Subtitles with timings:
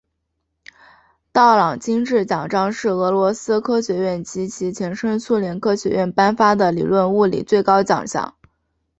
[1.31, 8.33] 朗道金质奖章是俄罗斯科学院及其前身苏联科学院颁发的理论物理最高奖项。